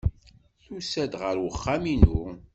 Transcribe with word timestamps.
Tusa-d 0.63 1.13
ɣer 1.21 1.35
uxxam-inu. 1.49 2.21